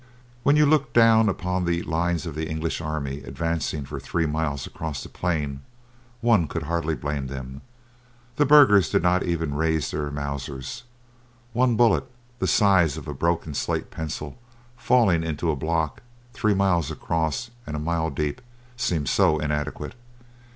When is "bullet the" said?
11.75-12.47